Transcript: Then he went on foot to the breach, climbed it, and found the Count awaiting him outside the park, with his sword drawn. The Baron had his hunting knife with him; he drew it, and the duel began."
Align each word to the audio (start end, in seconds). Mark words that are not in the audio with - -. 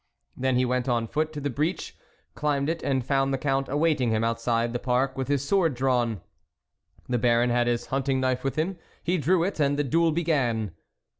Then 0.35 0.55
he 0.55 0.65
went 0.65 0.89
on 0.89 1.07
foot 1.07 1.31
to 1.33 1.39
the 1.39 1.51
breach, 1.51 1.95
climbed 2.33 2.69
it, 2.69 2.81
and 2.81 3.05
found 3.05 3.31
the 3.31 3.37
Count 3.37 3.69
awaiting 3.69 4.09
him 4.09 4.23
outside 4.23 4.73
the 4.73 4.79
park, 4.79 5.15
with 5.15 5.27
his 5.27 5.47
sword 5.47 5.75
drawn. 5.75 6.21
The 7.07 7.19
Baron 7.19 7.51
had 7.51 7.67
his 7.67 7.85
hunting 7.93 8.19
knife 8.19 8.43
with 8.43 8.55
him; 8.55 8.79
he 9.03 9.19
drew 9.19 9.43
it, 9.43 9.59
and 9.59 9.77
the 9.77 9.83
duel 9.83 10.11
began." 10.11 10.71